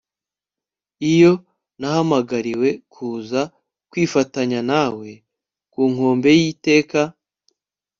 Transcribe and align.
iyo 1.11 1.31
nahamagariwe 1.79 2.69
kuza 2.93 3.41
kwifatanya 3.89 4.59
nawe 4.71 5.09
ku 5.71 5.81
nkombe 5.91 6.29
y'iteka 6.39 7.01